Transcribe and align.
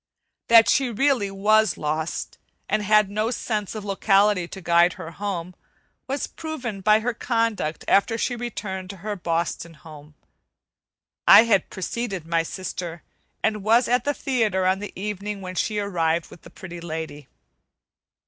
That 0.47 0.67
she 0.67 0.89
really 0.89 1.29
was 1.29 1.77
lost, 1.77 2.39
and 2.67 2.81
had 2.81 3.07
no 3.07 3.29
sense 3.29 3.75
of 3.75 3.85
locality 3.85 4.47
to 4.47 4.59
guide 4.59 4.93
her 4.93 5.11
home, 5.11 5.53
was 6.07 6.25
proven 6.25 6.81
by 6.81 7.01
her 7.01 7.13
conduct 7.13 7.85
after 7.87 8.17
she 8.17 8.35
returned 8.35 8.89
to 8.89 8.97
her 9.05 9.15
Boston 9.15 9.75
home. 9.75 10.15
I 11.27 11.43
had 11.43 11.69
preceded 11.69 12.25
my 12.25 12.41
sister, 12.41 13.03
and 13.43 13.61
was 13.63 13.87
at 13.87 14.03
the 14.03 14.15
theatre 14.15 14.65
on 14.65 14.79
the 14.79 14.91
evening 14.99 15.39
when 15.39 15.53
she 15.53 15.77
arrived 15.77 16.31
with 16.31 16.41
the 16.41 16.49
Pretty 16.49 16.81
Lady. 16.81 17.27